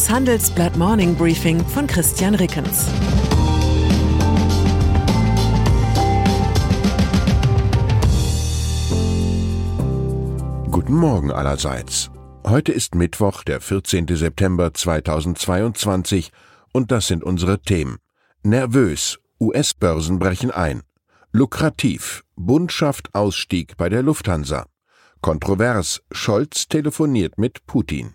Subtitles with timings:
[0.00, 2.86] Das Handelsblatt Morning Briefing von Christian Rickens.
[10.70, 12.10] Guten Morgen allerseits.
[12.46, 14.06] Heute ist Mittwoch, der 14.
[14.08, 16.32] September 2022
[16.72, 17.98] und das sind unsere Themen.
[18.42, 20.80] Nervös, US-Börsen brechen ein.
[21.30, 24.64] Lukrativ, Bund schafft Ausstieg bei der Lufthansa.
[25.20, 28.14] Kontrovers, Scholz telefoniert mit Putin.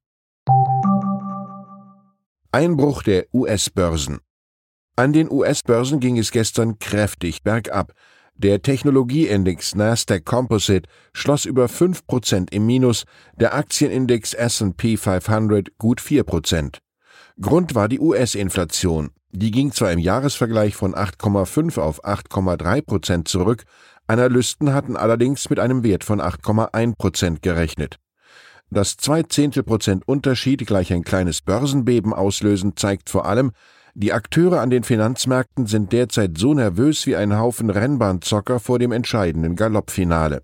[2.52, 4.20] Einbruch der US-Börsen.
[4.96, 7.94] An den US-Börsen ging es gestern kräftig bergab.
[8.36, 16.80] Der Technologieindex Nasdaq Composite schloss über 5% im Minus, der Aktienindex S&P 500 gut 4%.
[17.40, 19.12] Grund war die US-Inflation.
[19.32, 23.66] Die ging zwar im Jahresvergleich von 8,5 auf 8,3 Prozent zurück,
[24.08, 28.00] Analysten hatten allerdings mit einem Wert von 8,1 Prozent gerechnet.
[28.72, 33.52] Dass zwei Zehntelprozent Unterschied gleich ein kleines Börsenbeben auslösen, zeigt vor allem,
[33.94, 38.92] die Akteure an den Finanzmärkten sind derzeit so nervös wie ein Haufen Rennbahnzocker vor dem
[38.92, 40.42] entscheidenden Galoppfinale.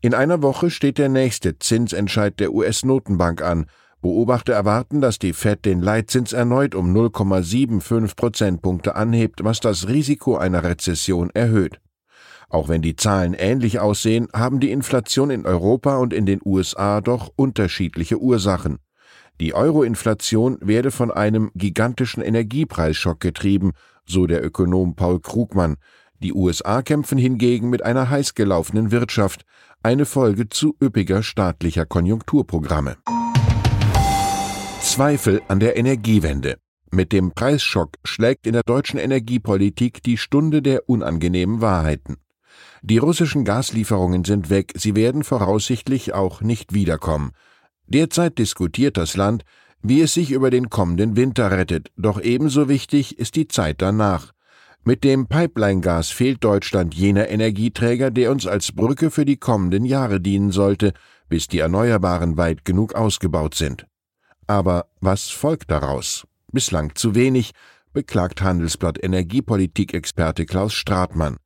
[0.00, 3.66] In einer Woche steht der nächste Zinsentscheid der US-Notenbank an,
[4.02, 10.36] Beobachter erwarten, dass die Fed den Leitzins erneut um 0,75 Prozentpunkte anhebt, was das Risiko
[10.36, 11.80] einer Rezession erhöht.
[12.48, 17.00] Auch wenn die Zahlen ähnlich aussehen, haben die Inflation in Europa und in den USA
[17.00, 18.78] doch unterschiedliche Ursachen.
[19.38, 23.72] Die Euro-Inflation werde von einem gigantischen Energiepreisschock getrieben,
[24.04, 25.76] so der Ökonom Paul Krugmann.
[26.22, 29.44] Die USA kämpfen hingegen mit einer heiß gelaufenen Wirtschaft,
[29.82, 32.96] eine Folge zu üppiger staatlicher Konjunkturprogramme.
[34.80, 36.56] Zweifel an der Energiewende.
[36.90, 42.16] Mit dem Preisschock schlägt in der deutschen Energiepolitik die Stunde der unangenehmen Wahrheiten.
[42.82, 47.32] Die russischen Gaslieferungen sind weg, sie werden voraussichtlich auch nicht wiederkommen.
[47.86, 49.44] Derzeit diskutiert das Land,
[49.82, 54.32] wie es sich über den kommenden Winter rettet, doch ebenso wichtig ist die Zeit danach.
[54.82, 60.20] Mit dem Pipeline-Gas fehlt Deutschland jener Energieträger, der uns als Brücke für die kommenden Jahre
[60.20, 60.94] dienen sollte,
[61.28, 63.86] bis die Erneuerbaren weit genug ausgebaut sind.
[64.50, 66.26] Aber was folgt daraus?
[66.50, 67.52] Bislang zu wenig,
[67.92, 71.36] beklagt Handelsblatt Energiepolitik-Experte Klaus Stratmann.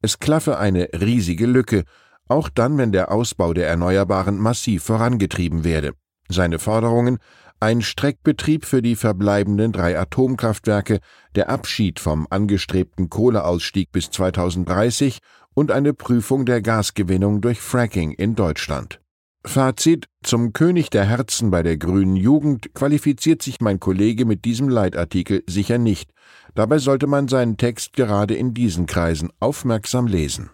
[0.00, 1.82] Es klaffe eine riesige Lücke,
[2.28, 5.94] auch dann, wenn der Ausbau der Erneuerbaren massiv vorangetrieben werde.
[6.28, 7.18] Seine Forderungen
[7.58, 11.00] ein Streckbetrieb für die verbleibenden drei Atomkraftwerke,
[11.34, 15.18] der Abschied vom angestrebten Kohleausstieg bis 2030
[15.54, 19.01] und eine Prüfung der Gasgewinnung durch Fracking in Deutschland.
[19.44, 24.68] Fazit Zum König der Herzen bei der grünen Jugend qualifiziert sich mein Kollege mit diesem
[24.68, 26.10] Leitartikel sicher nicht.
[26.54, 30.50] Dabei sollte man seinen Text gerade in diesen Kreisen aufmerksam lesen.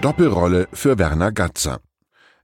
[0.00, 1.80] Doppelrolle für Werner Gatzer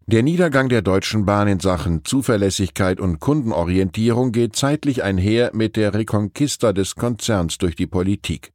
[0.09, 5.95] der Niedergang der Deutschen Bahn in Sachen Zuverlässigkeit und Kundenorientierung geht zeitlich einher mit der
[5.95, 8.53] Reconquista des Konzerns durch die Politik.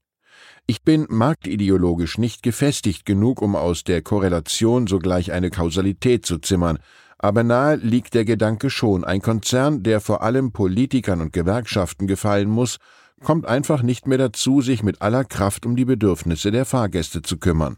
[0.68, 6.80] Ich bin marktideologisch nicht gefestigt genug, um aus der Korrelation sogleich eine Kausalität zu zimmern,
[7.18, 12.50] aber nahe liegt der Gedanke schon, ein Konzern, der vor allem Politikern und Gewerkschaften gefallen
[12.50, 12.78] muss,
[13.24, 17.38] kommt einfach nicht mehr dazu, sich mit aller Kraft um die Bedürfnisse der Fahrgäste zu
[17.38, 17.78] kümmern.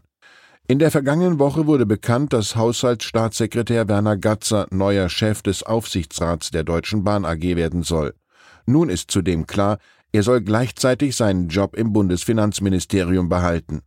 [0.66, 6.64] In der vergangenen Woche wurde bekannt, dass Haushaltsstaatssekretär Werner Gatzer neuer Chef des Aufsichtsrats der
[6.64, 8.14] Deutschen Bahn AG werden soll.
[8.64, 9.76] Nun ist zudem klar,
[10.14, 13.80] er soll gleichzeitig seinen Job im Bundesfinanzministerium behalten.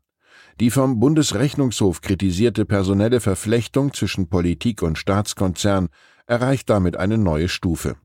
[0.59, 5.88] Die vom Bundesrechnungshof kritisierte personelle Verflechtung zwischen Politik und Staatskonzern
[6.25, 7.95] erreicht damit eine neue Stufe.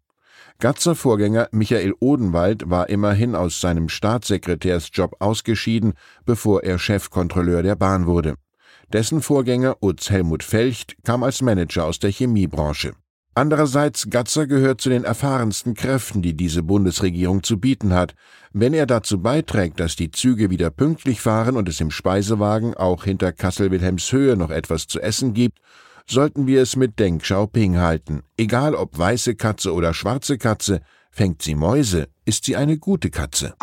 [0.60, 8.06] Gatzer Vorgänger Michael Odenwald war immerhin aus seinem Staatssekretärsjob ausgeschieden, bevor er Chefkontrolleur der Bahn
[8.06, 8.36] wurde.
[8.92, 12.92] Dessen Vorgänger Utz Helmut Felcht kam als Manager aus der Chemiebranche.
[13.34, 18.14] Andererseits, Gatzer gehört zu den erfahrensten Kräften, die diese Bundesregierung zu bieten hat.
[18.52, 23.04] Wenn er dazu beiträgt, dass die Züge wieder pünktlich fahren und es im Speisewagen auch
[23.04, 25.60] hinter Kassel-Wilhelmshöhe noch etwas zu essen gibt,
[26.06, 28.22] sollten wir es mit Deng Xiaoping halten.
[28.36, 33.54] Egal ob weiße Katze oder schwarze Katze, fängt sie Mäuse, ist sie eine gute Katze.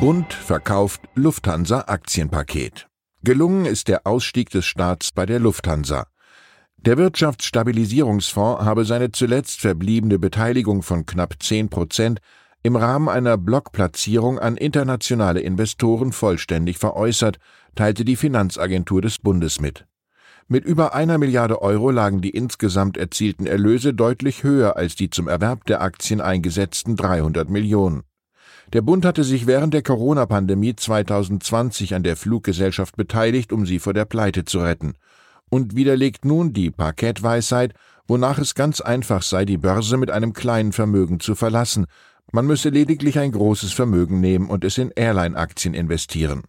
[0.00, 2.88] Bund verkauft Lufthansa Aktienpaket.
[3.22, 6.06] Gelungen ist der Ausstieg des Staats bei der Lufthansa.
[6.86, 12.20] Der Wirtschaftsstabilisierungsfonds habe seine zuletzt verbliebene Beteiligung von knapp 10 Prozent
[12.62, 17.38] im Rahmen einer Blockplatzierung an internationale Investoren vollständig veräußert,
[17.74, 19.84] teilte die Finanzagentur des Bundes mit.
[20.48, 25.26] Mit über einer Milliarde Euro lagen die insgesamt erzielten Erlöse deutlich höher als die zum
[25.26, 28.04] Erwerb der Aktien eingesetzten 300 Millionen.
[28.72, 33.92] Der Bund hatte sich während der Corona-Pandemie 2020 an der Fluggesellschaft beteiligt, um sie vor
[33.92, 34.94] der Pleite zu retten.
[35.50, 37.74] Und widerlegt nun die Parkettweisheit,
[38.08, 41.86] wonach es ganz einfach sei, die Börse mit einem kleinen Vermögen zu verlassen.
[42.32, 46.42] Man müsse lediglich ein großes Vermögen nehmen und es in Airline-Aktien investieren.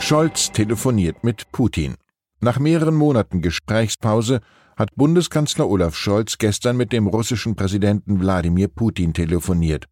[0.00, 1.94] Scholz telefoniert mit Putin.
[2.40, 4.40] Nach mehreren Monaten Gesprächspause
[4.76, 9.84] hat Bundeskanzler Olaf Scholz gestern mit dem russischen Präsidenten Wladimir Putin telefoniert.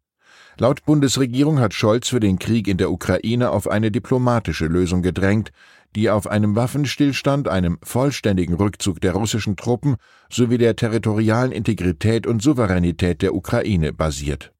[0.57, 5.51] Laut Bundesregierung hat Scholz für den Krieg in der Ukraine auf eine diplomatische Lösung gedrängt,
[5.95, 9.95] die auf einem Waffenstillstand, einem vollständigen Rückzug der russischen Truppen
[10.29, 14.53] sowie der territorialen Integrität und Souveränität der Ukraine basiert.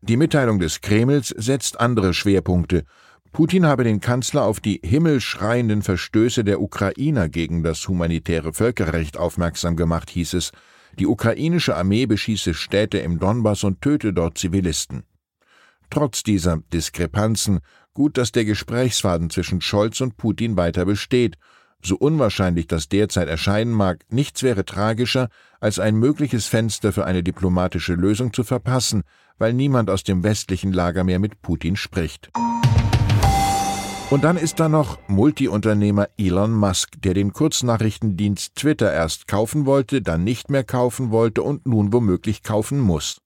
[0.00, 2.84] Die Mitteilung des Kremls setzt andere Schwerpunkte
[3.32, 9.76] Putin habe den Kanzler auf die himmelschreienden Verstöße der Ukrainer gegen das humanitäre Völkerrecht aufmerksam
[9.76, 10.50] gemacht, hieß es.
[10.98, 15.04] Die ukrainische Armee beschieße Städte im Donbass und töte dort Zivilisten.
[15.90, 17.60] Trotz dieser Diskrepanzen
[17.94, 21.36] gut, dass der Gesprächsfaden zwischen Scholz und Putin weiter besteht.
[21.82, 25.28] So unwahrscheinlich das derzeit erscheinen mag, nichts wäre tragischer,
[25.60, 29.02] als ein mögliches Fenster für eine diplomatische Lösung zu verpassen,
[29.38, 32.30] weil niemand aus dem westlichen Lager mehr mit Putin spricht.
[34.10, 40.02] Und dann ist da noch Multiunternehmer Elon Musk, der den Kurznachrichtendienst Twitter erst kaufen wollte,
[40.02, 43.20] dann nicht mehr kaufen wollte und nun womöglich kaufen muss.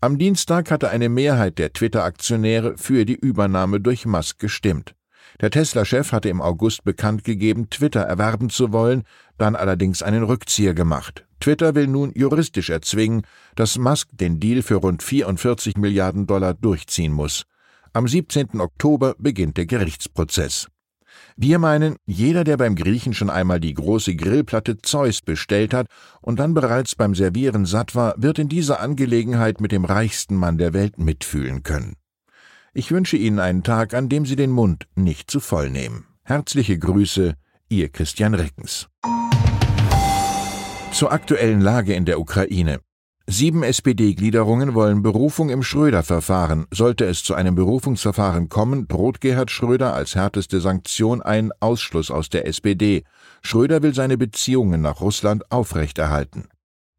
[0.00, 4.94] Am Dienstag hatte eine Mehrheit der Twitter-Aktionäre für die Übernahme durch Musk gestimmt.
[5.40, 9.04] Der Tesla-Chef hatte im August bekannt gegeben, Twitter erwerben zu wollen,
[9.38, 11.26] dann allerdings einen Rückzieher gemacht.
[11.40, 13.22] Twitter will nun juristisch erzwingen,
[13.54, 17.44] dass Musk den Deal für rund 44 Milliarden Dollar durchziehen muss.
[17.94, 18.60] Am 17.
[18.60, 20.68] Oktober beginnt der Gerichtsprozess.
[21.36, 25.86] Wir meinen, jeder, der beim Griechen schon einmal die große Grillplatte Zeus bestellt hat
[26.20, 30.58] und dann bereits beim Servieren satt war, wird in dieser Angelegenheit mit dem reichsten Mann
[30.58, 31.96] der Welt mitfühlen können.
[32.72, 36.06] Ich wünsche Ihnen einen Tag, an dem Sie den Mund nicht zu voll nehmen.
[36.24, 37.34] Herzliche Grüße,
[37.68, 38.88] Ihr Christian Reckens.
[40.92, 42.80] Zur aktuellen Lage in der Ukraine.
[43.28, 46.66] Sieben SPD-Gliederungen wollen Berufung im Schröder-Verfahren.
[46.70, 52.28] Sollte es zu einem Berufungsverfahren kommen, droht Gerhard Schröder als härteste Sanktion einen Ausschluss aus
[52.28, 53.02] der SPD.
[53.42, 56.48] Schröder will seine Beziehungen nach Russland aufrechterhalten.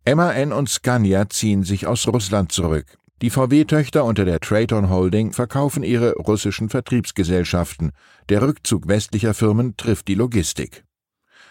[0.06, 2.98] MAN und Scania ziehen sich aus Russland zurück.
[3.22, 7.92] Die VW-Töchter unter der Traton Holding verkaufen ihre russischen Vertriebsgesellschaften.
[8.28, 10.84] Der Rückzug westlicher Firmen trifft die Logistik.